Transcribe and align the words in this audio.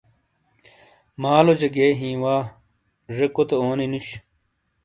مالو 1.21 1.53
جے 1.59 1.67
گِئے 1.75 1.89
ہی 1.99 2.09
وا 2.21 2.35
زے 3.15 3.25
کوتے 3.35 3.55
اونی 3.61 3.85
نُوش۔ 3.91 4.07